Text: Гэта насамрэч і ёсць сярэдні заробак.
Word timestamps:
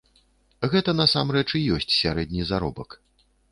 Гэта 0.71 0.95
насамрэч 1.01 1.45
і 1.61 1.63
ёсць 1.77 1.95
сярэдні 2.01 2.49
заробак. 2.55 3.01